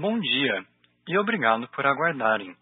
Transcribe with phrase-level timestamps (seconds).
[0.00, 0.64] Bom dia
[1.06, 2.56] e obrigado por aguardarem.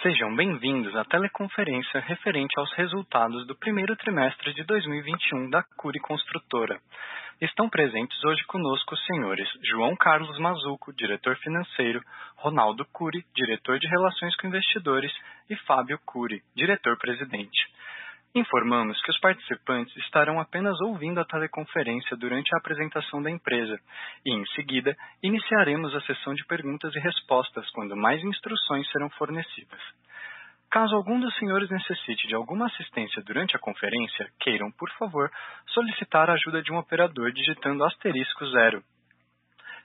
[0.00, 6.80] Sejam bem-vindos à teleconferência referente aos resultados do primeiro trimestre de 2021 da Cury Construtora.
[7.38, 12.00] Estão presentes hoje conosco os senhores João Carlos Mazuco, diretor financeiro,
[12.36, 15.12] Ronaldo Cury, diretor de Relações com Investidores,
[15.50, 17.74] e Fábio Cury, diretor-presidente.
[18.34, 23.78] Informamos que os participantes estarão apenas ouvindo a teleconferência durante a apresentação da empresa
[24.26, 29.80] e, em seguida, iniciaremos a sessão de perguntas e respostas quando mais instruções serão fornecidas.
[30.68, 35.30] Caso algum dos senhores necessite de alguma assistência durante a conferência, queiram, por favor,
[35.68, 38.82] solicitar a ajuda de um operador digitando asterisco zero.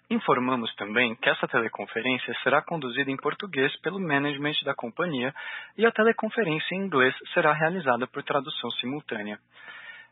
[0.09, 5.31] Informamos também que essa teleconferência será conduzida em português pelo management da companhia
[5.77, 9.37] e a teleconferência em inglês será realizada por tradução simultânea.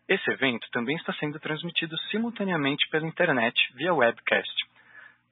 [0.07, 4.53] Esse evento também está sendo transmitido simultaneamente pela internet via webcast.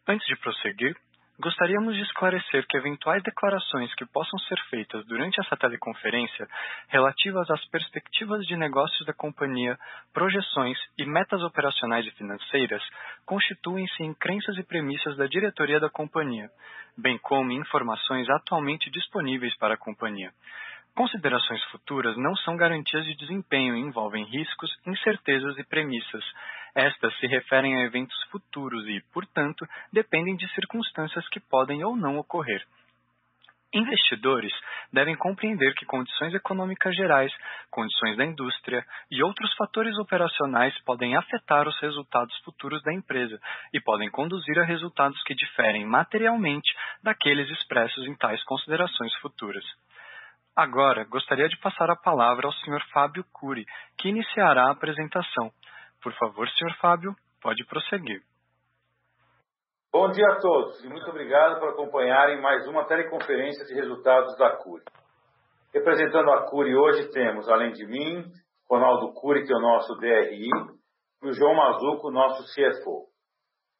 [0.08, 0.98] Antes de prosseguir,
[1.38, 6.48] Gostaríamos de esclarecer que eventuais declarações que possam ser feitas durante essa teleconferência
[6.88, 9.78] relativas às perspectivas de negócios da companhia,
[10.14, 12.82] projeções e metas operacionais e financeiras
[13.26, 16.50] constituem-se em crenças e premissas da diretoria da companhia,
[16.98, 20.32] bem como informações atualmente disponíveis para a companhia.
[20.96, 26.24] Considerações futuras não são garantias de desempenho e envolvem riscos, incertezas e premissas.
[26.74, 32.18] Estas se referem a eventos futuros e, portanto, dependem de circunstâncias que podem ou não
[32.18, 32.66] ocorrer.
[33.74, 34.54] Investidores
[34.94, 37.34] devem compreender que condições econômicas gerais,
[37.70, 43.38] condições da indústria e outros fatores operacionais podem afetar os resultados futuros da empresa
[43.74, 46.74] e podem conduzir a resultados que diferem materialmente
[47.04, 49.66] daqueles expressos em tais considerações futuras.
[50.56, 52.82] Agora, gostaria de passar a palavra ao Sr.
[52.94, 53.66] Fábio Cury,
[53.98, 55.52] que iniciará a apresentação.
[56.02, 56.74] Por favor, Sr.
[56.80, 58.22] Fábio, pode prosseguir.
[59.92, 64.56] Bom dia a todos e muito obrigado por acompanharem mais uma teleconferência de resultados da
[64.56, 64.86] Cury.
[65.74, 68.24] Representando a Cury hoje temos, além de mim,
[68.70, 70.48] Ronaldo Cury, que é o nosso DRI,
[71.22, 73.08] e o João Mazuco, nosso CFO.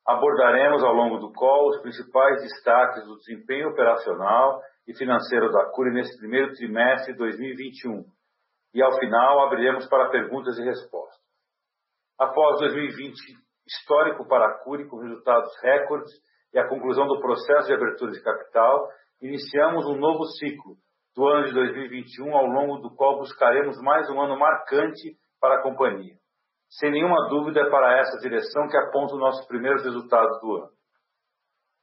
[0.06, 5.92] Abordaremos ao longo do call os principais destaques do desempenho operacional e financeiro da Cury
[5.92, 8.04] nesse primeiro trimestre de 2021.
[8.74, 11.24] E ao final abriremos para perguntas e respostas.
[12.20, 13.14] Após 2020
[13.68, 16.12] histórico para a Cury com resultados recordes
[16.54, 18.88] e a conclusão do processo de abertura de capital,
[19.22, 20.76] iniciamos um novo ciclo
[21.16, 25.64] do ano de 2021 ao longo do qual buscaremos mais um ano marcante para a
[25.64, 26.16] companhia.
[26.70, 30.75] Sem nenhuma dúvida é para essa direção que aponta os nossos primeiros resultados do ano.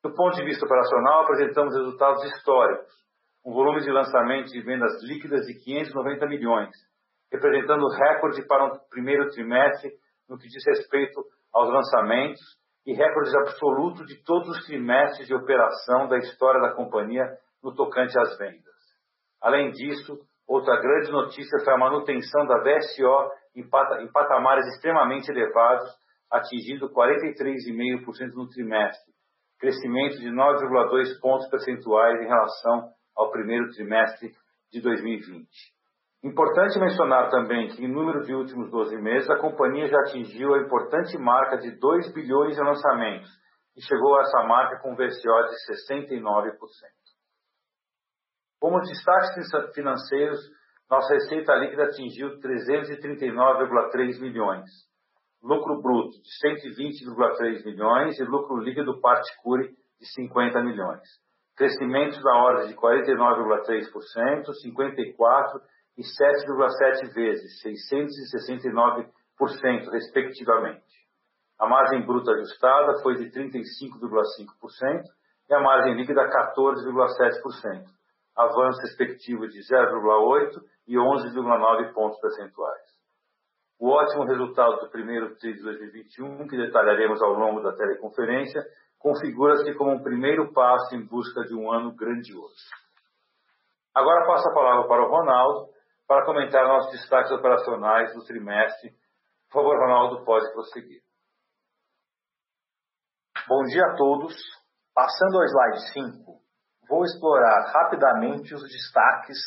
[0.03, 2.93] Do ponto de vista operacional, apresentamos resultados históricos,
[3.47, 6.71] um volume de lançamentos e vendas líquidas de 590 milhões,
[7.33, 9.93] representando recorde para um primeiro trimestre
[10.29, 12.41] no que diz respeito aos lançamentos
[12.85, 17.25] e recordes absolutos de todos os trimestres de operação da história da companhia
[17.63, 18.75] no tocante às vendas.
[19.41, 25.89] Além disso, outra grande notícia foi a manutenção da VSO em patamares extremamente elevados,
[26.29, 29.12] atingindo 43,5% no trimestre,
[29.63, 34.33] crescimento de 9,2 pontos percentuais em relação ao primeiro trimestre
[34.73, 35.47] de 2020.
[36.25, 40.59] Importante mencionar também que, em número de últimos 12 meses, a companhia já atingiu a
[40.59, 43.31] importante marca de 2 bilhões em lançamentos
[43.77, 45.55] e chegou a essa marca com um VCO de
[45.87, 46.59] 69%.
[48.61, 50.41] Como destaques financeiros,
[50.91, 54.69] nossa receita líquida atingiu 339,3 milhões,
[55.43, 61.03] lucro bruto de 120,3 milhões e lucro líquido Particure de 50 milhões.
[61.57, 65.61] Crescimentos da ordem de 49,3%, 54%
[65.99, 71.03] e 7,7 vezes, 669%, respectivamente.
[71.59, 75.03] A margem bruta ajustada foi de 35,5%
[75.51, 77.85] e a margem líquida 14,7%,
[78.37, 82.82] avanço respectivo de 0,8 e 11,9 pontos percentuais
[83.83, 88.63] o ótimo resultado do primeiro TRI de 2021, que detalharemos ao longo da teleconferência,
[88.97, 92.55] configura-se como um primeiro passo em busca de um ano grandioso.
[93.93, 95.73] Agora passo a palavra para o Ronaldo
[96.07, 98.91] para comentar nossos destaques operacionais do trimestre.
[99.51, 101.03] Por favor, Ronaldo, pode prosseguir.
[103.49, 104.33] Bom dia a todos.
[104.95, 106.41] Passando ao slide 5,
[106.89, 109.39] vou explorar rapidamente os destaques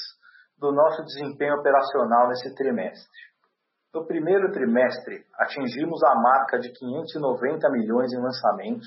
[0.57, 3.34] do nosso desempenho operacional nesse trimestre.
[3.95, 8.85] No primeiro trimestre, atingimos a marca de 590 milhões em lançamentos,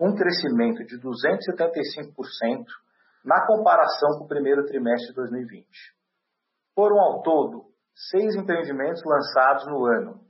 [0.00, 2.64] um crescimento de 275%
[3.24, 5.66] na comparação com o primeiro trimestre de 2020.
[6.72, 7.64] Foram ao todo
[8.12, 10.20] seis empreendimentos lançados no ano,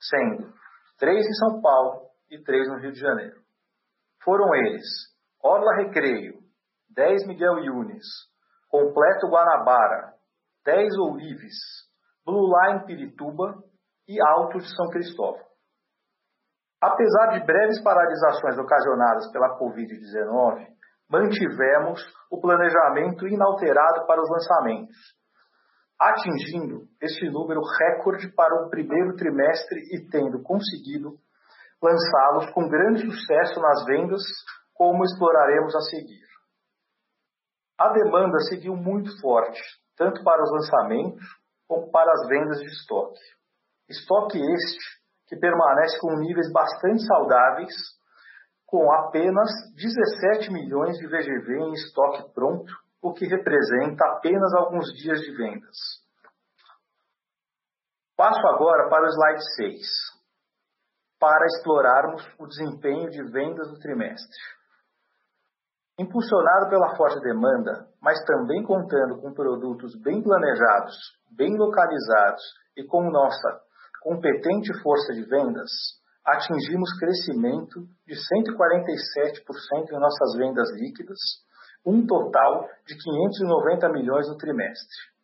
[0.00, 0.54] sendo
[0.96, 3.42] três em São Paulo e três no Rio de Janeiro.
[4.22, 4.86] Foram eles
[5.42, 6.38] Orla Recreio,
[6.90, 8.06] 10 Miguel Yunes,
[8.68, 10.14] Completo Guanabara,
[10.64, 11.83] 10 Ourives,
[12.24, 13.62] Blue Line Pirituba
[14.08, 15.44] e Alto de São Cristóvão.
[16.80, 20.66] Apesar de breves paralisações ocasionadas pela Covid-19,
[21.08, 22.00] mantivemos
[22.30, 24.96] o planejamento inalterado para os lançamentos,
[26.00, 31.16] atingindo este número recorde para o primeiro trimestre e tendo conseguido
[31.82, 34.22] lançá-los com grande sucesso nas vendas,
[34.74, 36.24] como exploraremos a seguir.
[37.78, 39.60] A demanda seguiu muito forte,
[39.96, 41.24] tanto para os lançamentos
[41.68, 43.20] como para as vendas de estoque.
[43.88, 47.74] Estoque este que permanece com níveis bastante saudáveis,
[48.66, 55.20] com apenas 17 milhões de VGV em estoque pronto, o que representa apenas alguns dias
[55.20, 55.76] de vendas.
[58.16, 59.86] Passo agora para o slide 6,
[61.18, 64.38] para explorarmos o desempenho de vendas do trimestre.
[65.98, 70.96] Impulsionado pela forte demanda, mas também contando com produtos bem planejados,
[71.30, 72.42] bem localizados
[72.76, 73.60] e com nossa
[74.02, 75.70] competente força de vendas,
[76.26, 81.18] atingimos crescimento de 147% em nossas vendas líquidas,
[81.86, 85.14] um total de 590 milhões no trimestre.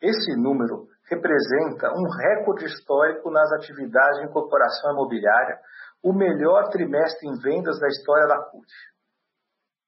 [0.00, 5.58] Esse número representa um recorde histórico nas atividades de incorporação imobiliária,
[6.02, 8.66] o melhor trimestre em vendas da história da CUT.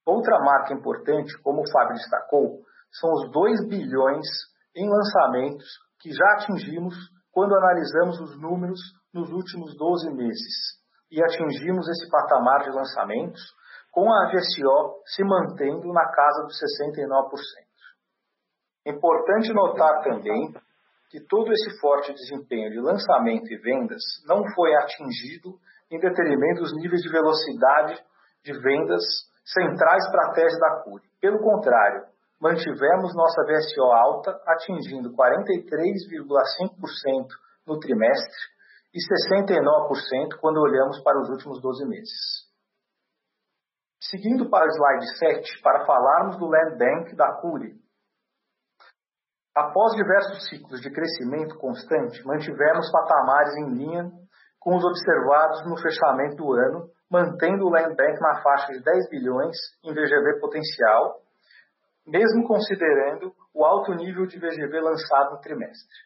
[0.06, 2.60] Outra marca importante, como o Fábio destacou,
[2.92, 4.26] são os 2 bilhões
[4.76, 5.66] em lançamentos
[6.00, 6.94] que já atingimos
[7.32, 8.80] quando analisamos os números
[9.12, 13.40] nos últimos 12 meses e atingimos esse patamar de lançamentos
[13.90, 17.64] com a VSO se mantendo na casa dos 69%.
[18.86, 20.52] Importante notar também
[21.10, 25.58] que todo esse forte desempenho de lançamento e vendas não foi atingido
[25.90, 28.04] em detrimento dos níveis de velocidade
[28.42, 29.04] de vendas
[29.44, 31.06] centrais estratégia da CURI.
[31.20, 32.06] Pelo contrário,
[32.40, 37.28] mantivemos nossa VSO alta, atingindo 43,5%
[37.66, 38.54] no trimestre
[38.92, 42.48] e 69% quando olhamos para os últimos 12 meses.
[44.00, 47.82] Seguindo para o slide 7, para falarmos do Land Bank da CURI.
[49.56, 54.10] Após diversos ciclos de crescimento constante, mantivemos patamares em linha
[54.60, 59.08] com os observados no fechamento do ano, mantendo o Land Bank na faixa de 10
[59.08, 61.24] bilhões em VGV potencial
[62.06, 65.98] mesmo considerando o alto nível de VGV lançado no trimestre.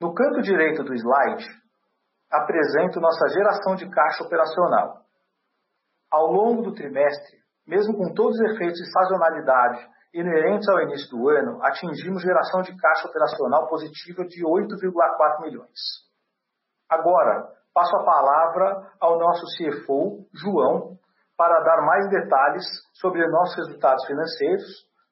[0.00, 1.46] No canto direito do slide,
[2.30, 5.02] apresento nossa geração de caixa operacional.
[6.10, 11.28] Ao longo do trimestre, mesmo com todos os efeitos de sazonalidade inerentes ao início do
[11.28, 15.78] ano, atingimos geração de caixa operacional positiva de 8,4 milhões.
[16.88, 20.96] Agora, passo a palavra ao nosso CFO, João,
[21.36, 22.64] para dar mais detalhes
[22.94, 24.64] sobre nossos resultados financeiros.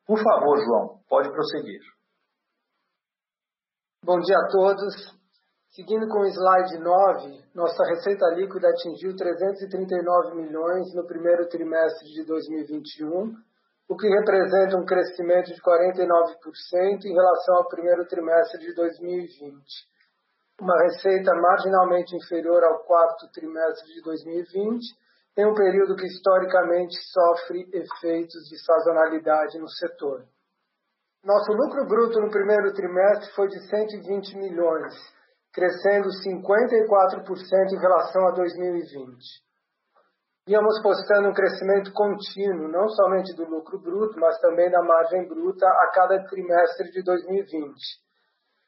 [0.06, 1.80] Por favor, João, pode prosseguir.
[4.02, 4.94] Bom dia a todos.
[5.76, 12.24] Seguindo com o slide 9, nossa receita líquida atingiu 339 milhões no primeiro trimestre de
[12.24, 13.30] 2021,
[13.90, 19.93] o que representa um crescimento de 49% em relação ao primeiro trimestre de 2020.
[20.60, 24.86] Uma receita marginalmente inferior ao quarto trimestre de 2020
[25.36, 30.24] em um período que historicamente sofre efeitos de sazonalidade no setor.
[31.24, 34.94] Nosso lucro bruto no primeiro trimestre foi de 120 milhões,
[35.52, 39.18] crescendo 54% em relação a 2020.
[40.46, 45.66] Íamos postando um crescimento contínuo, não somente do lucro bruto, mas também da margem bruta
[45.66, 48.03] a cada trimestre de 2020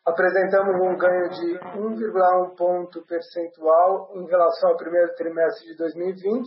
[0.07, 6.45] apresentamos um ganho de 1,1 ponto percentual em relação ao primeiro trimestre de 2020,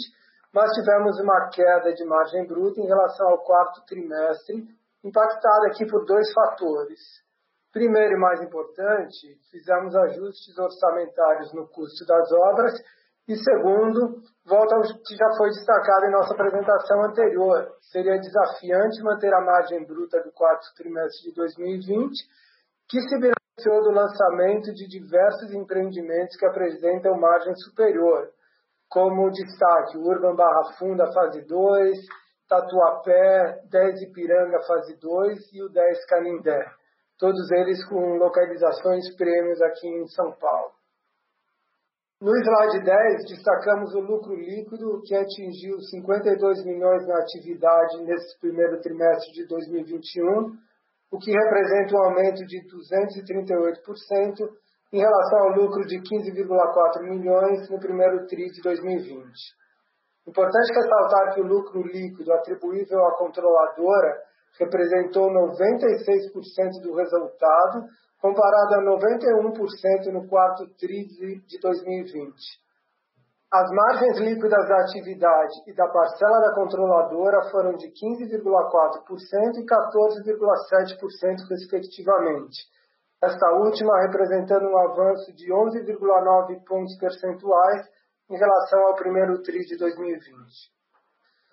[0.54, 4.66] mas tivemos uma queda de margem bruta em relação ao quarto trimestre,
[5.04, 7.00] impactada aqui por dois fatores.
[7.72, 12.74] Primeiro e mais importante, fizemos ajustes orçamentários no custo das obras
[13.28, 19.32] e segundo, volta ao que já foi destacado em nossa apresentação anterior, seria desafiante manter
[19.32, 22.10] a margem bruta do quarto trimestre de 2020,
[22.90, 23.20] que se
[23.60, 28.30] beneficiou do lançamento de diversos empreendimentos que apresentam margem superior,
[28.90, 31.98] como destaque o Urban Barra Funda fase 2,
[32.48, 36.66] Tatuapé, 10 Ipiranga fase 2 e o 10 Canindé,
[37.18, 40.72] todos eles com localizações prêmios aqui em São Paulo.
[42.22, 48.82] No slide 10, destacamos o lucro líquido, que atingiu 52 milhões na atividade nesse primeiro
[48.82, 50.58] trimestre de 2021,
[51.12, 54.48] o que representa um aumento de 238%
[54.94, 59.20] em relação ao lucro de 15,4 milhões no primeiro TRI de 2020.
[60.28, 64.22] Importante ressaltar que o lucro líquido atribuível à controladora
[64.60, 67.86] representou 96% do resultado,
[68.22, 72.34] comparado a 91% no quarto TRI de 2020.
[73.52, 81.50] As margens líquidas da atividade e da parcela da controladora foram de 15,4% e 14,7%,
[81.50, 82.70] respectivamente.
[83.20, 87.90] Esta última representando um avanço de 11,9 pontos percentuais
[88.30, 90.30] em relação ao primeiro TRI de 2020.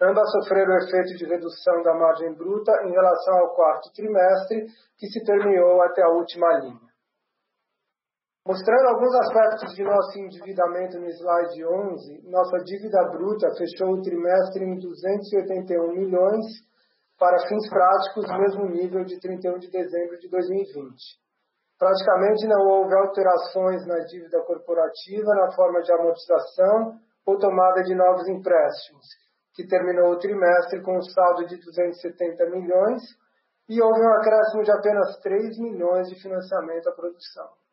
[0.02, 4.66] Ambas sofreram o efeito de redução da margem bruta em relação ao quarto trimestre,
[4.98, 6.85] que se permeou até a última linha.
[8.46, 14.62] Mostrando alguns aspectos de nosso endividamento no slide 11, nossa dívida bruta fechou o trimestre
[14.62, 16.46] em 281 milhões,
[17.18, 20.94] para fins práticos, mesmo nível de 31 de dezembro de 2020.
[21.76, 28.28] Praticamente não houve alterações na dívida corporativa na forma de amortização ou tomada de novos
[28.28, 29.06] empréstimos,
[29.56, 33.02] que terminou o trimestre com um saldo de 270 milhões
[33.68, 37.65] e houve um acréscimo de apenas 3 milhões de financiamento à produção.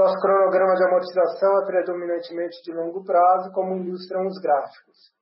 [0.00, 5.12] Nosso cronograma de amortização é predominantemente de longo prazo, como ilustram os gráficos.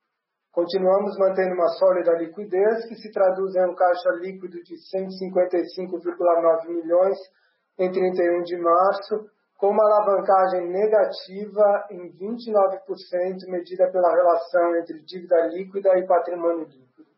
[0.53, 7.17] Continuamos mantendo uma sólida liquidez, que se traduz em um caixa líquido de 155,9 milhões
[7.77, 15.45] em 31 de março, com uma alavancagem negativa em 29%, medida pela relação entre dívida
[15.47, 17.09] líquida e patrimônio líquido.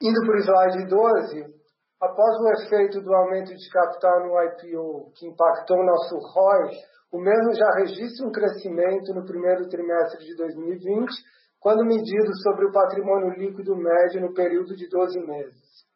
[0.00, 1.57] Indo para o slide 12,
[2.00, 6.70] Após o efeito do aumento de capital no IPO, que impactou nosso ROI,
[7.10, 11.10] o mesmo já registra um crescimento no primeiro trimestre de 2020,
[11.58, 15.88] quando medido sobre o patrimônio líquido médio no período de 12 meses.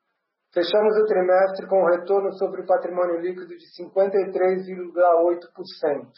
[0.52, 6.10] Fechamos o trimestre com um retorno sobre o patrimônio líquido de 53,8%.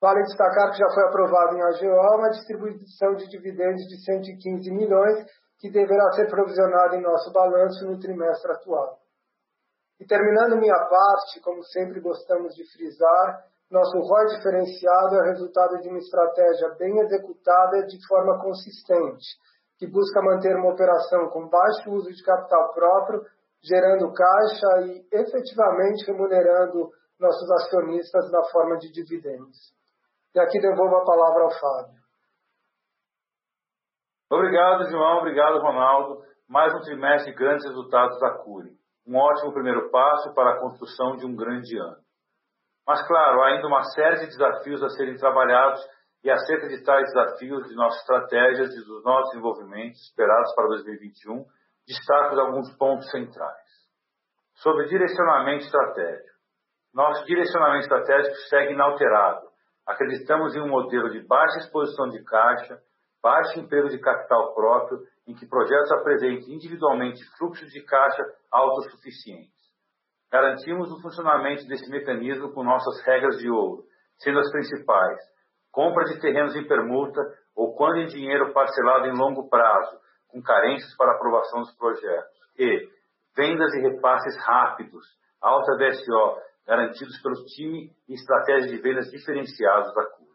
[0.00, 5.24] Vale destacar que já foi aprovado em AGO uma distribuição de dividendos de 115 milhões,
[5.58, 8.98] que deverá ser provisionado em nosso balanço no trimestre atual.
[9.98, 15.88] E terminando minha parte, como sempre gostamos de frisar, nosso ROI diferenciado é resultado de
[15.88, 19.26] uma estratégia bem executada de forma consistente,
[19.78, 23.22] que busca manter uma operação com baixo uso de capital próprio,
[23.64, 29.74] gerando caixa e efetivamente remunerando nossos acionistas na forma de dividendos.
[30.34, 32.05] E aqui devolvo a palavra ao Fábio.
[34.30, 35.18] Obrigado, João.
[35.18, 36.20] Obrigado, Ronaldo.
[36.48, 38.72] Mais um trimestre de grandes resultados da Cure.
[39.06, 41.98] Um ótimo primeiro passo para a construção de um grande ano.
[42.84, 45.80] Mas, claro, há ainda uma série de desafios a serem trabalhados
[46.24, 51.44] e acerca de tais desafios, de nossas estratégias e dos nossos desenvolvimentos esperados para 2021,
[51.86, 53.66] destaco alguns pontos centrais.
[54.56, 56.36] Sobre direcionamento estratégico.
[56.92, 59.46] Nosso direcionamento estratégico segue inalterado.
[59.86, 62.80] Acreditamos em um modelo de baixa exposição de caixa,
[63.26, 69.50] baixo emprego de capital próprio, em que projetos apresentem individualmente fluxos de caixa autossuficientes.
[70.30, 73.82] Garantimos o funcionamento desse mecanismo com nossas regras de ouro,
[74.18, 75.18] sendo as principais:
[75.72, 77.20] compra de terrenos em permuta
[77.56, 82.88] ou quando em dinheiro parcelado em longo prazo, com carências para aprovação dos projetos, e
[83.36, 85.04] vendas e repasses rápidos,
[85.42, 90.25] alta DSO, garantidos pelo time e estratégia de vendas diferenciados da CUR.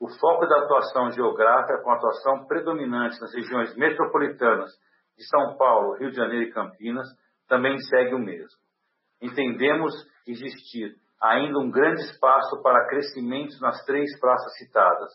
[0.00, 4.70] O foco da atuação geográfica, com atuação predominante nas regiões metropolitanas
[5.16, 7.08] de São Paulo, Rio de Janeiro e Campinas,
[7.48, 8.56] também segue o mesmo.
[9.20, 9.92] Entendemos
[10.24, 15.10] existir ainda um grande espaço para crescimento nas três praças citadas,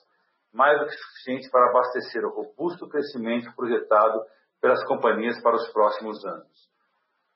[0.54, 4.20] mais do que suficiente para abastecer o robusto crescimento projetado
[4.60, 6.70] pelas companhias para os próximos anos.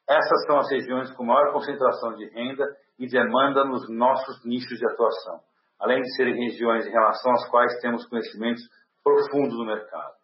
[0.06, 2.66] Essas são as regiões com maior concentração de renda
[3.00, 5.40] e demanda nos nossos nichos de atuação
[5.80, 8.62] além de serem regiões em relação às quais temos conhecimentos
[9.04, 10.16] profundos no mercado.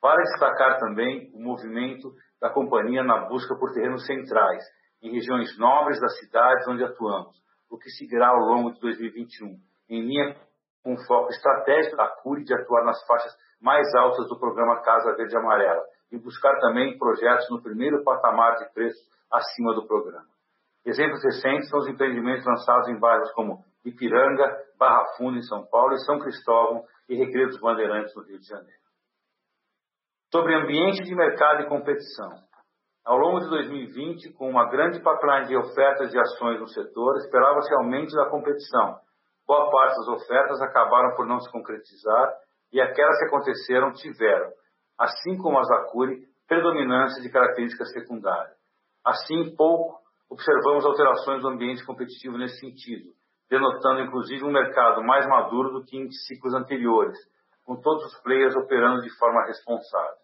[0.00, 4.62] Vale destacar também o movimento da companhia na busca por terrenos centrais,
[5.02, 7.36] em regiões nobres das cidades onde atuamos,
[7.70, 9.56] o que seguirá ao longo de 2021,
[9.88, 10.36] em linha
[10.82, 15.16] com o foco estratégico da CURI de atuar nas faixas mais altas do programa Casa
[15.16, 15.82] Verde Amarela
[16.12, 19.00] e buscar também projetos no primeiro patamar de preços
[19.32, 20.28] acima do programa.
[20.84, 25.94] Exemplos recentes são os empreendimentos lançados em bairros como Ipiranga, Barra Funda, em São Paulo,
[25.94, 28.84] e São Cristóvão e Recreio dos Bandeirantes, no Rio de Janeiro.
[30.32, 32.30] Sobre ambiente de mercado e competição.
[33.04, 37.74] Ao longo de 2020, com uma grande pipeline de ofertas de ações no setor, esperava-se
[37.74, 38.98] aumento da competição.
[39.46, 42.34] Boa parte das ofertas acabaram por não se concretizar
[42.72, 44.50] e aquelas que aconteceram tiveram,
[44.98, 45.84] assim como as da
[46.48, 48.56] predominância de características secundárias.
[49.04, 50.00] Assim, pouco
[50.30, 53.12] observamos alterações do ambiente competitivo nesse sentido,
[53.50, 57.18] denotando inclusive um mercado mais maduro do que em ciclos anteriores,
[57.64, 60.16] com todos os players operando de forma responsável.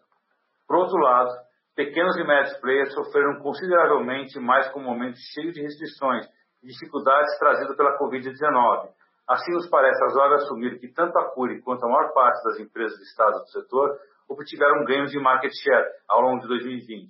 [0.67, 1.29] Por outro lado,
[1.75, 6.25] pequenos e médios players sofreram consideravelmente mais com um momento cheio de restrições
[6.63, 8.89] e dificuldades trazidas pela Covid-19.
[9.27, 12.97] Assim, nos parece razoável assumir que tanto a Curi quanto a maior parte das empresas
[12.97, 13.97] de Estado do setor
[14.27, 17.07] obtiveram ganhos de market share ao longo de 2020,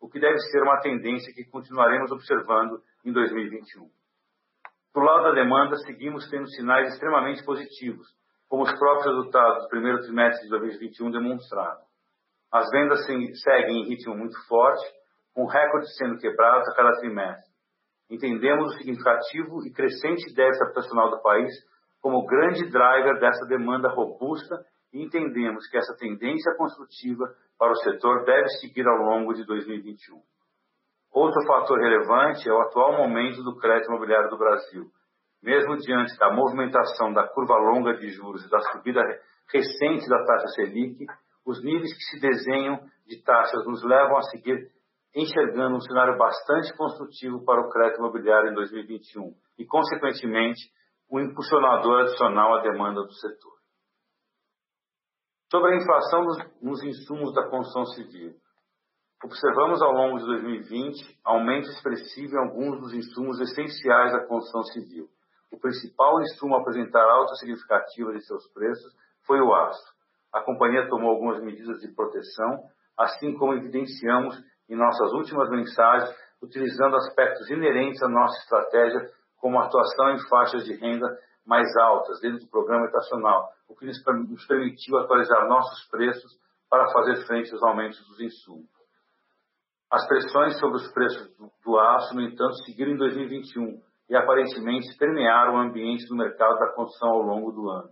[0.00, 3.88] o que deve ser uma tendência que continuaremos observando em 2021.
[4.98, 8.04] Do lado da demanda, seguimos tendo sinais extremamente positivos,
[8.48, 11.78] como os próprios resultados do primeiro trimestre de 2021 demonstraram.
[12.50, 14.84] As vendas seguem em ritmo muito forte,
[15.32, 17.48] com recordes sendo quebrados a cada trimestre.
[18.10, 21.52] Entendemos o significativo e crescente déficit habitacional do país
[22.00, 24.56] como grande driver dessa demanda robusta
[24.92, 27.24] e entendemos que essa tendência construtiva
[27.56, 30.20] para o setor deve seguir ao longo de 2021.
[31.18, 34.84] Outro fator relevante é o atual momento do crédito imobiliário do Brasil.
[35.42, 39.02] Mesmo diante da movimentação da curva longa de juros e da subida
[39.52, 41.04] recente da taxa Selic,
[41.44, 44.70] os níveis que se desenham de taxas nos levam a seguir
[45.12, 50.70] enxergando um cenário bastante construtivo para o crédito imobiliário em 2021 e, consequentemente,
[51.10, 53.58] um impulsionador adicional à demanda do setor.
[55.50, 56.22] Sobre a inflação
[56.62, 58.36] nos insumos da construção civil.
[59.24, 65.08] Observamos ao longo de 2020 aumento expressivo em alguns dos insumos essenciais da construção civil.
[65.50, 68.94] O principal insumo a apresentar alta significativa de seus preços
[69.26, 69.92] foi o aço.
[70.32, 72.62] A companhia tomou algumas medidas de proteção,
[72.96, 80.10] assim como evidenciamos em nossas últimas mensagens, utilizando aspectos inerentes à nossa estratégia, como atuação
[80.10, 81.08] em faixas de renda
[81.44, 84.00] mais altas dentro do programa estacional, o que nos
[84.46, 86.38] permitiu atualizar nossos preços
[86.70, 88.77] para fazer frente aos aumentos dos insumos.
[89.90, 93.80] As pressões sobre os preços do aço, no entanto, seguiram em 2021
[94.10, 97.88] e aparentemente permearam o ambiente do mercado da construção ao longo do ano.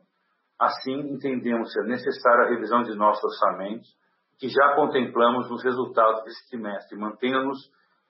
[0.59, 3.89] Assim, entendemos ser necessária a revisão de nossos orçamentos,
[4.39, 7.59] que já contemplamos nos resultados desse trimestre, mantendo-nos,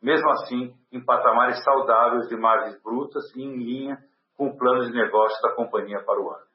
[0.03, 3.99] mesmo assim, em patamares saudáveis de margens brutas e em linha
[4.37, 6.47] com o plano de negócio da companhia para o ano.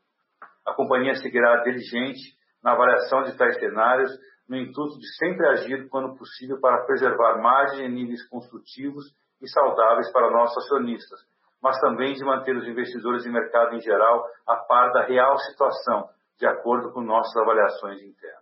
[0.66, 2.20] A companhia seguirá diligente
[2.64, 4.12] na avaliação de tais cenários,
[4.48, 9.06] no intuito de sempre agir quando possível para preservar margens e níveis construtivos
[9.42, 11.20] e saudáveis para nossos acionistas,
[11.62, 16.10] mas também de manter os investidores e mercado em geral a par da real situação,
[16.38, 18.42] de acordo com nossas avaliações internas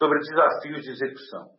[0.00, 1.50] sobre desafios de execução.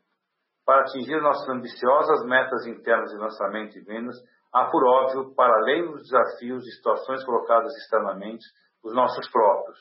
[0.66, 4.16] Para atingir nossas ambiciosas metas internas de lançamento e vendas,
[4.52, 8.44] há, por óbvio, para além dos desafios de situações colocadas externamente,
[8.84, 9.78] os nossos próprios.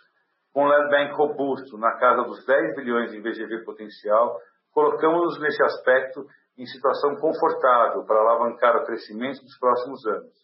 [0.53, 4.37] Com o Land Bank robusto, na casa dos 10 bilhões de VGV potencial,
[4.73, 6.25] colocamos-nos nesse aspecto
[6.59, 10.35] em situação confortável para alavancar o crescimento dos próximos anos.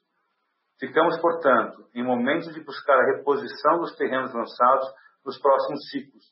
[0.79, 4.87] Ficamos, portanto, em momentos de buscar a reposição dos terrenos lançados
[5.25, 6.25] nos próximos ciclos,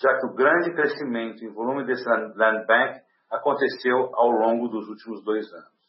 [0.00, 5.22] já que o grande crescimento em volume desse land bank aconteceu ao longo dos últimos
[5.22, 5.80] dois anos.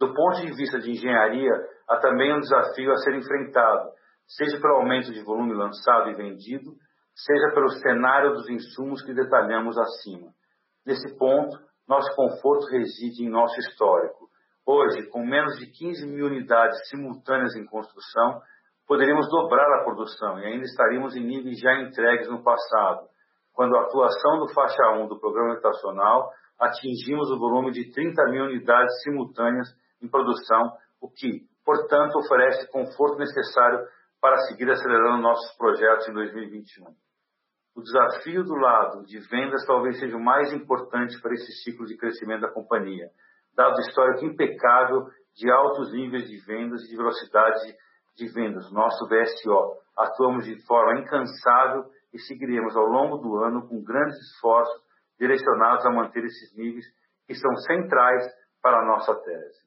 [0.00, 1.52] Do ponto de vista de engenharia,
[1.88, 3.90] há também um desafio a ser enfrentado,
[4.26, 6.72] seja pelo aumento de volume lançado e vendido,
[7.14, 10.32] seja pelo cenário dos insumos que detalhamos acima.
[10.86, 11.56] Nesse ponto,
[11.86, 14.28] nosso conforto reside em nosso histórico.
[14.64, 18.40] Hoje, com menos de 15 mil unidades simultâneas em construção,
[18.86, 23.08] poderíamos dobrar a produção e ainda estaríamos em níveis já entregues no passado,
[23.52, 28.44] quando a atuação do faixa 1 do programa habitacional atingimos o volume de 30 mil
[28.44, 29.68] unidades simultâneas
[30.00, 33.80] em produção, o que, portanto, oferece conforto necessário
[34.22, 36.86] para seguir acelerando nossos projetos em 2021.
[37.74, 41.96] O desafio do lado de vendas talvez seja o mais importante para esse ciclo de
[41.96, 43.10] crescimento da companhia,
[43.56, 47.74] dado o histórico impecável de altos níveis de vendas e de velocidade
[48.16, 49.82] de vendas, nosso VSO.
[49.98, 54.82] Atuamos de forma incansável e seguiremos ao longo do ano com grandes esforços
[55.18, 56.84] direcionados a manter esses níveis
[57.26, 58.24] que são centrais
[58.62, 59.58] para a nossa tese.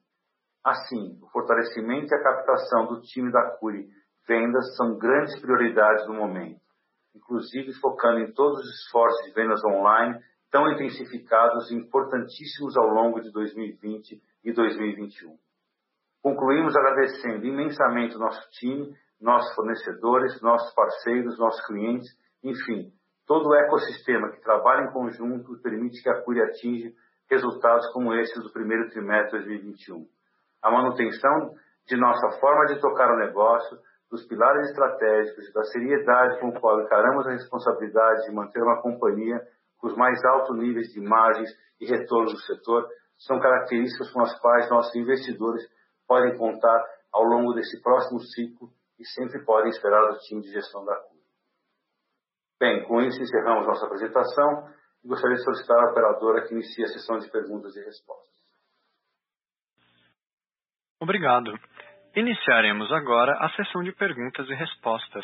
[0.64, 3.86] Assim, o fortalecimento e a captação do time da Curi
[4.26, 6.60] Vendas são grandes prioridades no momento,
[7.14, 13.20] inclusive focando em todos os esforços de vendas online tão intensificados e importantíssimos ao longo
[13.20, 15.36] de 2020 e 2021.
[16.22, 22.08] Concluímos agradecendo imensamente o nosso time, nossos fornecedores, nossos parceiros, nossos clientes,
[22.42, 22.92] enfim,
[23.26, 26.90] todo o ecossistema que trabalha em conjunto permite que a Cury atinja
[27.30, 30.06] resultados como esses do primeiro trimestre de 2021.
[30.62, 31.54] A manutenção
[31.86, 33.78] de nossa forma de tocar o negócio,
[34.10, 39.40] dos pilares estratégicos, da seriedade com qual encaramos a responsabilidade de manter uma companhia
[39.78, 42.86] com os mais altos níveis de margens e retorno do setor,
[43.18, 45.62] são características com as quais nossos investidores
[46.06, 50.84] podem contar ao longo desse próximo ciclo e sempre podem esperar do time de gestão
[50.84, 51.16] da CUR.
[52.58, 54.68] Bem, com isso encerramos nossa apresentação
[55.04, 58.36] e gostaria de solicitar à operadora que inicie a sessão de perguntas e respostas.
[61.00, 61.52] Obrigado.
[62.16, 65.22] Iniciaremos agora a sessão de perguntas e respostas.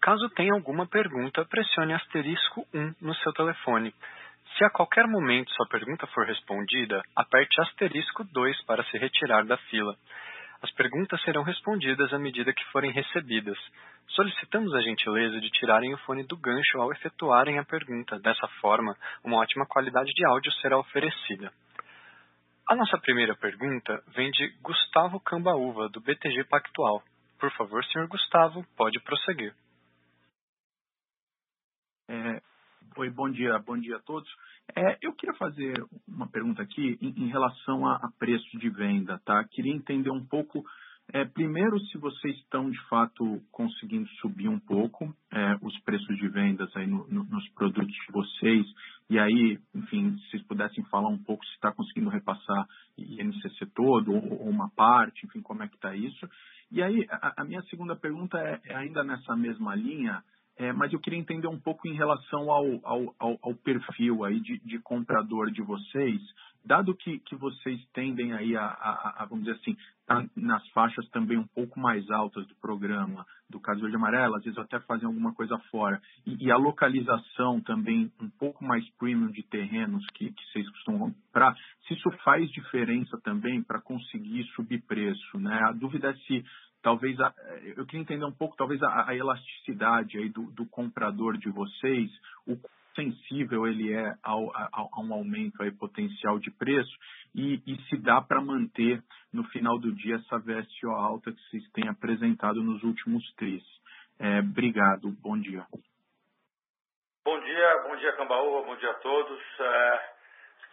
[0.00, 3.92] Caso tenha alguma pergunta, pressione asterisco 1 no seu telefone.
[4.56, 9.58] Se a qualquer momento sua pergunta for respondida, aperte asterisco 2 para se retirar da
[9.68, 9.94] fila.
[10.62, 13.58] As perguntas serão respondidas à medida que forem recebidas.
[14.08, 18.18] Solicitamos a gentileza de tirarem o fone do gancho ao efetuarem a pergunta.
[18.18, 21.52] Dessa forma, uma ótima qualidade de áudio será oferecida.
[22.66, 27.02] A nossa primeira pergunta vem de Gustavo Cambaúva, do BTG Pactual.
[27.38, 29.54] Por favor, senhor Gustavo, pode prosseguir.
[32.08, 32.40] É,
[32.96, 34.30] oi, bom dia, bom dia a todos.
[34.74, 35.74] É, eu queria fazer
[36.08, 39.44] uma pergunta aqui em, em relação a, a, preço de venda, tá?
[39.44, 40.64] Queria entender um pouco,
[41.12, 46.28] é, primeiro, se vocês estão de fato conseguindo subir um pouco é, os preços de
[46.28, 48.66] vendas aí no, no, nos produtos de vocês,
[49.10, 54.12] e aí, enfim, se vocês pudessem falar um pouco se está conseguindo repassar INCC todo
[54.12, 56.26] ou, ou, uma parte, enfim, como é que está isso.
[56.70, 60.22] E aí, a, a minha segunda pergunta é, é ainda nessa mesma linha,
[60.56, 64.40] é, mas eu queria entender um pouco em relação ao, ao, ao, ao perfil aí
[64.40, 66.20] de, de, comprador de vocês,
[66.64, 71.08] dado que, que vocês tendem aí a, a, a vamos dizer assim, tá nas faixas
[71.10, 75.06] também um pouco mais altas do programa, do caso verde amarelo, às vezes até fazem
[75.06, 80.30] alguma coisa fora, e, e a localização também um pouco mais premium de terrenos que,
[80.30, 81.54] que vocês costumam comprar,
[81.86, 85.58] se isso faz diferença também para conseguir subir preço, né?
[85.64, 86.44] A dúvida é se
[86.84, 87.34] talvez a,
[87.76, 92.10] eu queria entender um pouco talvez a, a elasticidade aí do, do, comprador de vocês,
[92.46, 92.56] o
[92.94, 96.94] sensível ele é ao, a, a, um aumento aí potencial de preço
[97.34, 101.66] e, e se dá para manter no final do dia essa VSO alta que vocês
[101.72, 103.62] têm apresentado nos últimos três.
[104.20, 105.66] É, obrigado, bom dia.
[107.24, 109.40] Bom dia, bom dia Cambaúva, bom dia a todos.
[109.58, 110.14] É,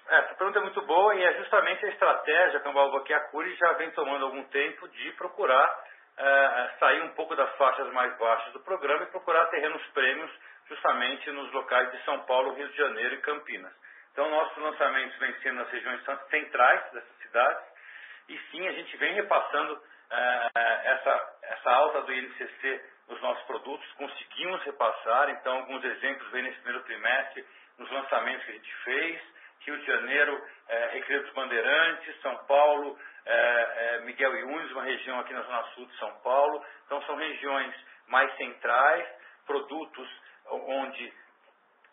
[0.10, 3.72] essa pergunta é muito boa e é justamente a estratégia, Cambaúva, que a Curi já
[3.74, 5.91] vem tomando algum tempo de procurar
[6.22, 10.32] é, sair um pouco das faixas mais baixas do programa e procurar terrenos prêmios
[10.68, 13.74] justamente nos locais de São Paulo, Rio de Janeiro e Campinas.
[14.12, 17.64] Então, nossos lançamentos vêm sendo nas regiões centrais dessas cidades.
[18.30, 19.82] E sim, a gente vem repassando
[20.12, 26.44] é, essa, essa alta do INCC nos nossos produtos, conseguimos repassar, então alguns exemplos vêm
[26.44, 27.46] nesse primeiro trimestre,
[27.78, 29.22] nos lançamentos que a gente fez,
[29.66, 35.20] Rio de Janeiro, é, Recreio dos Bandeirantes, São Paulo, é, é, Miguel Yunes, uma região
[35.20, 36.64] aqui na Zona Sul de São Paulo.
[36.86, 37.74] Então são regiões
[38.08, 39.08] mais centrais,
[39.46, 40.10] produtos
[40.50, 41.14] onde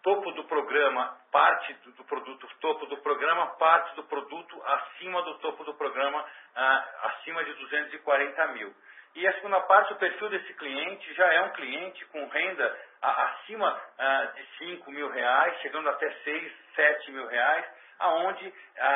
[0.02, 5.38] topo do programa, parte do, do, produto topo do programa, parte do produto acima do
[5.38, 8.74] topo do programa, ah, acima de 240 mil.
[9.14, 13.80] E a segunda parte, o perfil desse cliente já é um cliente com renda acima
[13.98, 17.64] ah, de 5 mil reais, chegando até 6, 7 mil reais,
[17.98, 18.88] aonde a,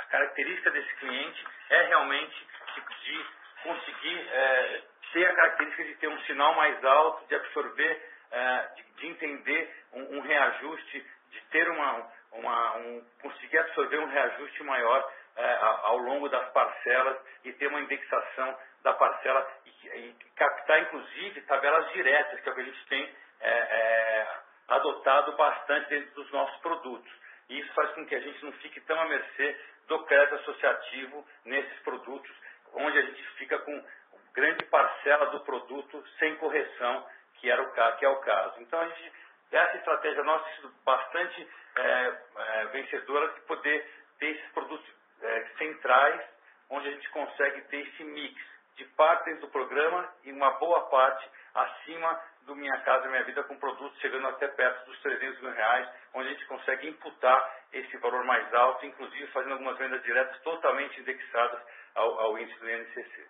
[0.00, 3.26] a característica desse cliente é realmente de, de
[3.62, 8.82] conseguir é, ter a característica de ter um sinal mais alto, de absorver, é, de,
[8.82, 15.12] de, entender um, um, reajuste, de ter uma, uma um, conseguir absorver um reajuste maior
[15.36, 21.40] é, ao longo das parcelas e ter uma indexação da parcela e, e captar inclusive
[21.42, 24.28] tabelas diretas, que é o que a gente tem é, é,
[24.68, 27.19] adotado bastante dentro dos nossos produtos.
[27.50, 31.26] E isso faz com que a gente não fique tão à mercê do crédito associativo
[31.44, 32.30] nesses produtos,
[32.72, 33.84] onde a gente fica com
[34.32, 38.60] grande parcela do produto sem correção, que, era o, que é o caso.
[38.60, 39.12] Então, a gente,
[39.50, 43.84] essa estratégia nossa é bastante é, é, vencedora de poder
[44.20, 44.88] ter esses produtos
[45.20, 46.20] é, centrais,
[46.70, 48.40] onde a gente consegue ter esse mix
[48.76, 53.42] de parte dentro do programa e uma boa parte acima do Minha Casa Minha Vida
[53.44, 57.96] com produtos chegando até perto dos 300 mil reais, onde a gente consegue imputar esse
[57.98, 61.60] valor mais alto, inclusive fazendo algumas vendas diretas totalmente indexadas
[61.94, 63.26] ao, ao índice do INCC.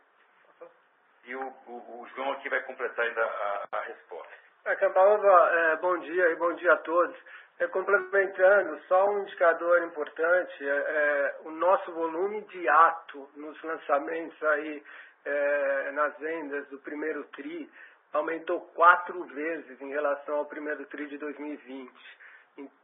[1.27, 4.33] E o, o, o, João aqui vai completar ainda a, a resposta.
[4.65, 7.17] É, Campaova, é, bom dia e bom dia a todos.
[7.59, 14.43] É, complementando, só um indicador importante, é, é, o nosso volume de ato nos lançamentos
[14.45, 14.83] aí,
[15.27, 17.71] é, nas vendas do primeiro TRI,
[18.13, 21.91] aumentou quatro vezes em relação ao primeiro TRI de 2020.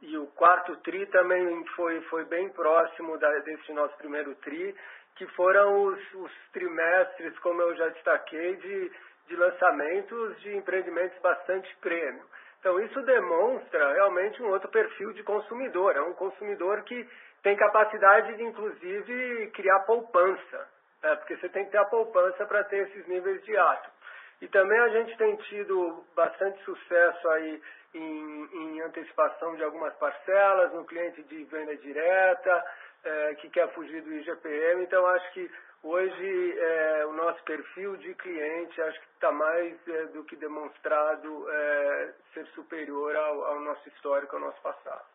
[0.01, 4.75] E, o quarto TRI também foi, foi bem próximo da, desse nosso primeiro TRI,
[5.15, 8.91] que foram os, os trimestres, como eu já destaquei, de,
[9.27, 12.23] de lançamentos de empreendimentos bastante prêmio.
[12.59, 15.95] Então, isso demonstra realmente um outro perfil de consumidor.
[15.95, 17.07] É um consumidor que
[17.43, 20.67] tem capacidade de, inclusive, criar poupança,
[21.03, 21.15] né?
[21.17, 23.96] porque você tem que ter a poupança para ter esses níveis de ato.
[24.41, 27.61] E também a gente tem tido bastante sucesso aí
[27.93, 32.65] em, em antecipação de algumas parcelas, no cliente de venda direta,
[33.03, 34.83] é, que quer fugir do IGPM.
[34.83, 40.05] Então, acho que hoje é, o nosso perfil de cliente, acho que está mais é,
[40.07, 45.05] do que demonstrado é, ser superior ao, ao, nosso histórico, ao nosso passado.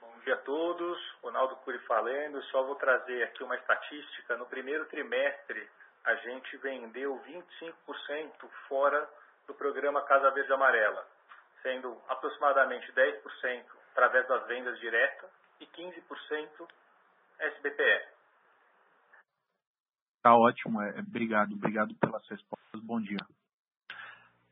[0.00, 2.42] Bom dia a todos, Ronaldo Curi falando.
[2.44, 4.36] Só vou trazer aqui uma estatística.
[4.36, 5.68] No primeiro trimestre,
[6.04, 9.08] a gente vendeu 25% fora
[9.46, 11.06] do programa Casa Verde Amarela,
[11.62, 16.68] sendo aproximadamente 10% através das vendas diretas e 15%
[17.38, 18.14] SBPE.
[20.22, 22.80] Tá ótimo, é, obrigado, obrigado pelas respostas.
[22.82, 23.18] Bom dia.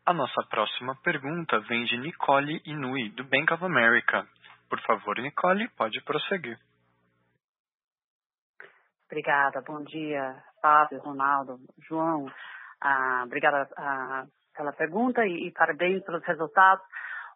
[0.05, 4.27] A nossa próxima pergunta vem de Nicole Inui, do Bank of America.
[4.69, 6.59] Por favor, Nicole, pode prosseguir.
[9.07, 12.31] Obrigada, bom dia, Fábio, Ronaldo, João.
[12.81, 14.25] Ah, obrigada ah,
[14.57, 16.85] pela pergunta e, e, parabéns pelos resultados.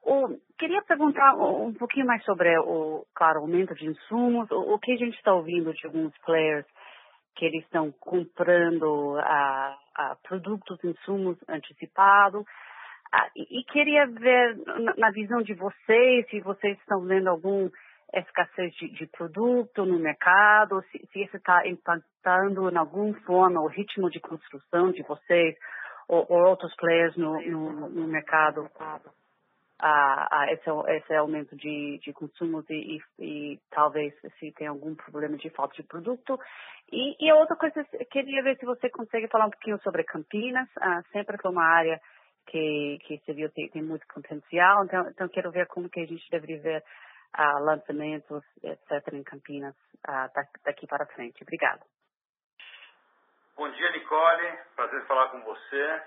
[0.05, 4.93] O, queria perguntar um pouquinho mais sobre o, claro, aumento de insumos, o, o que
[4.93, 6.65] a gente está ouvindo de alguns players
[7.35, 12.45] que eles estão comprando ah, ah, produtos, insumos antecipados.
[13.13, 17.69] Ah, e, e, queria ver, na, na, visão de vocês, se vocês estão vendo algum
[18.13, 23.67] escassez de, de produto no mercado, se, se isso está impactando em alguma forma o
[23.67, 25.57] ritmo de construção de vocês
[26.09, 28.71] ou, ou outros players no, no, no mercado
[29.79, 34.95] a, a esse, esse, aumento de, de consumos e, e, e, talvez se tem algum
[34.95, 36.39] problema de falta de produto.
[36.91, 40.69] E, e outra coisa, queria ver se você consegue falar um pouquinho sobre Campinas.
[40.81, 42.01] Ah, sempre foi uma área
[42.47, 46.07] que, que você viu tem, tem muito potencial, então, então quero ver como que a
[46.07, 46.85] gente deveria ver
[47.39, 49.75] uh, lançamentos, etc., em Campinas
[50.65, 51.43] daqui para frente.
[51.43, 51.83] Obrigada.
[53.57, 54.59] Bom dia, Nicole.
[54.77, 56.03] Prazer falar com você.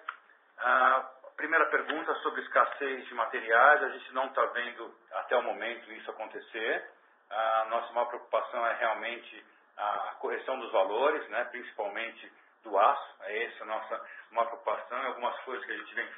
[0.60, 3.84] Uh, primeira pergunta sobre escassez de materiais.
[3.84, 6.91] A gente não está vendo até o momento isso acontecer.
[7.29, 9.45] A nossa maior preocupação é realmente
[9.77, 12.32] a correção dos valores, né, principalmente
[12.63, 13.15] do aço.
[13.21, 15.01] É essa a nossa maior preocupação.
[15.05, 16.10] Algumas coisas que a gente vem,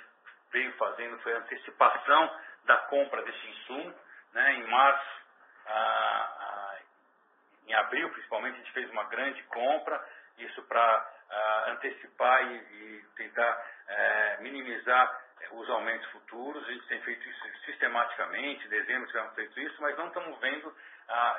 [0.52, 3.94] veio fazendo foi a antecipação da compra desse insumo.
[4.34, 4.54] Né?
[4.54, 5.22] Em março,
[7.67, 10.04] em abril principalmente, a gente fez uma grande compra,
[10.38, 11.08] isso para
[11.67, 16.67] antecipar e, e tentar eh, minimizar eh, os aumentos futuros.
[16.67, 20.76] A gente tem feito isso sistematicamente, em dezembro tivemos feito isso, mas não estamos vendo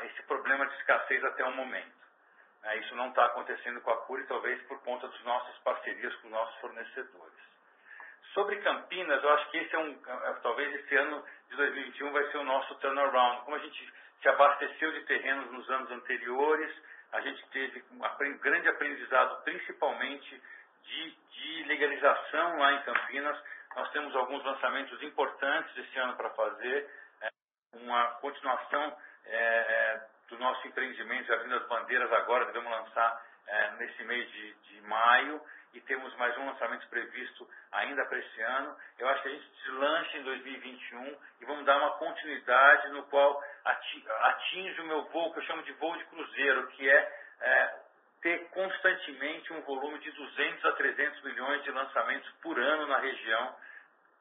[0.05, 1.97] esse problema de escassez até o momento.
[2.63, 2.77] Né?
[2.79, 6.33] Isso não está acontecendo com a Cure, talvez por conta das nossas parcerias com os
[6.33, 7.32] nossos fornecedores.
[8.35, 12.31] Sobre Campinas, eu acho que esse é um, é, talvez esse ano de 2021 vai
[12.31, 13.45] ser o nosso turnaround.
[13.45, 13.93] Como a gente
[14.23, 16.75] se abasteceu de terrenos nos anos anteriores,
[17.13, 20.43] a gente teve um grande aprendizado, principalmente
[20.83, 23.39] de, de legalização lá em Campinas.
[23.77, 26.91] Nós temos alguns lançamentos importantes esse ano para fazer,
[27.21, 27.29] é,
[27.75, 34.03] uma continuação é, é, do nosso empreendimento, abrindo as bandeiras agora, devemos lançar é, nesse
[34.05, 35.39] mês de, de maio
[35.75, 38.77] e temos mais um lançamento previsto ainda para esse ano.
[38.99, 43.43] Eu acho que a gente deslancha em 2021 e vamos dar uma continuidade no qual
[43.65, 47.81] atinge o meu voo, que eu chamo de voo de cruzeiro, que é, é
[48.21, 53.57] ter constantemente um volume de 200 a 300 milhões de lançamentos por ano na região,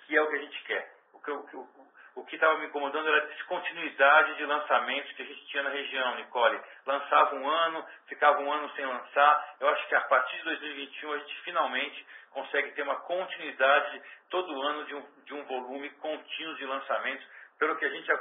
[0.05, 1.00] que é o que a gente quer.
[1.13, 1.67] O que, o,
[2.15, 5.69] o que estava me incomodando era a descontinuidade de lançamentos que a gente tinha na
[5.69, 6.59] região, Nicole.
[6.85, 9.55] Lançava um ano, ficava um ano sem lançar.
[9.59, 14.61] Eu acho que a partir de 2021 a gente finalmente consegue ter uma continuidade todo
[14.61, 17.25] ano de um, de um volume contínuo de lançamentos,
[17.59, 18.11] pelo que a gente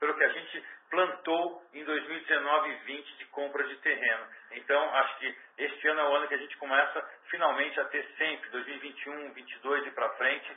[0.00, 4.26] pelo que a gente plantou em 2019 e 2020 de compra de terreno.
[4.52, 8.04] Então, acho que este ano é o ano que a gente começa finalmente a ter
[8.16, 10.56] sempre, 2021, 2022 e para frente,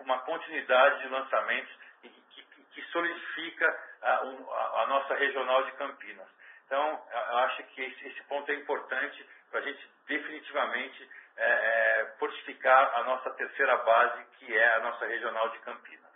[0.00, 1.72] uma continuidade de lançamentos
[2.02, 2.42] que,
[2.74, 3.66] que, solidifica
[4.02, 6.28] a, a, a, nossa regional de Campinas.
[6.66, 12.14] Então, eu acho que esse, esse ponto é importante para a gente definitivamente é, é,
[12.18, 16.09] fortificar a nossa terceira base, que é a nossa regional de Campinas.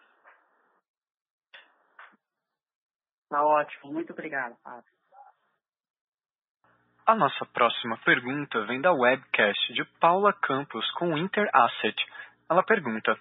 [3.28, 4.94] Tá ótimo, muito obrigado, Fábio.
[7.06, 11.96] A nossa próxima pergunta vem da webcast de Paula Campos com Inter Asset.
[12.48, 13.14] Ela pergunta: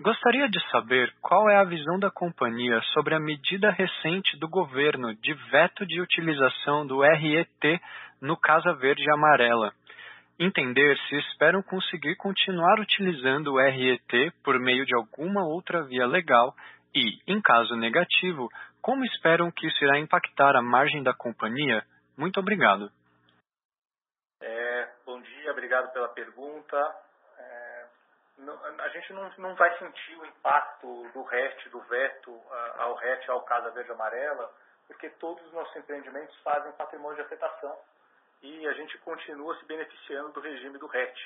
[0.00, 5.14] Gostaria de saber qual é a visão da companhia sobre a medida recente do governo
[5.14, 7.80] de veto de utilização do RET
[8.20, 9.72] no Casa Verde Amarela.
[10.38, 16.54] Entender se esperam conseguir continuar utilizando o RET por meio de alguma outra via legal
[16.92, 18.48] e, em caso negativo,
[18.84, 21.82] como esperam que isso irá impactar a margem da companhia?
[22.18, 22.92] Muito obrigado.
[24.40, 26.76] É, bom dia, obrigado pela pergunta
[28.84, 32.42] a gente não, não vai sentir o impacto do RET, do veto
[32.76, 34.52] ao RET, ao Casa Verde Amarela,
[34.86, 37.78] porque todos os nossos empreendimentos fazem patrimônio de afetação
[38.42, 41.16] e a gente continua se beneficiando do regime do RET.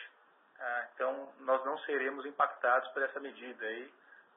[0.61, 3.65] Ah, então, nós não seremos impactados por essa medida.
[3.65, 3.93] E,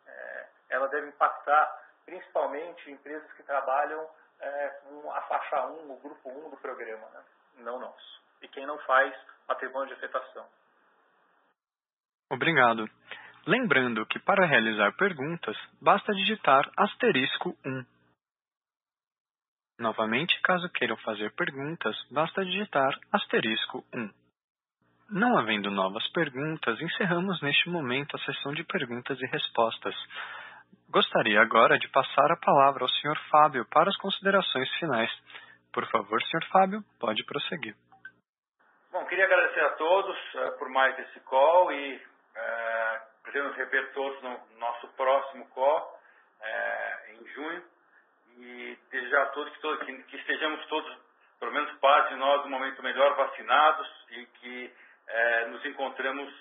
[0.08, 4.08] é, ela deve impactar principalmente empresas que trabalham
[4.40, 7.24] é, com a faixa 1, o grupo 1 do programa, né?
[7.58, 8.22] não nós.
[8.42, 10.46] E quem não faz patrimônio de afetação.
[12.30, 12.90] Obrigado.
[13.46, 17.86] Lembrando que para realizar perguntas, basta digitar asterisco 1.
[19.80, 24.10] Novamente, caso queiram fazer perguntas, basta digitar asterisco 1.
[25.10, 29.96] Não havendo novas perguntas, encerramos neste momento a sessão de perguntas e respostas.
[30.92, 33.18] Gostaria agora de passar a palavra ao Sr.
[33.30, 35.10] Fábio para as considerações finais.
[35.72, 36.46] Por favor, Sr.
[36.52, 37.74] Fábio, pode prosseguir.
[38.92, 44.22] Bom, queria agradecer a todos uh, por mais esse call e uh, pretendo rever todos
[44.22, 45.98] no nosso próximo call
[46.42, 47.64] uh, em junho
[48.40, 50.94] e desejar a todos que, todos, que, que, estejamos todos,
[51.40, 54.74] pelo menos parte de nós, no momento melhor vacinados e que
[55.50, 56.34] nos encontremos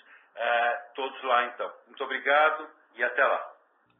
[0.94, 1.72] todos lá então.
[1.86, 3.49] Muito obrigado e até lá.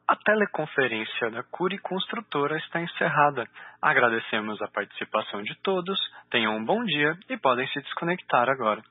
[0.07, 3.47] A teleconferência da Curi Construtora está encerrada.
[3.81, 5.97] Agradecemos a participação de todos,
[6.29, 8.81] tenham um bom dia e podem se desconectar agora.